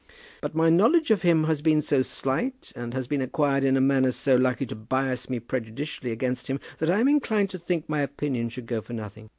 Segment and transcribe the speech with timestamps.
[0.41, 3.81] But my knowledge of him has been so slight, and has been acquired in a
[3.81, 7.87] manner so likely to bias me prejudicially against him, that I am inclined to think
[7.87, 9.29] my opinion should go for nothing.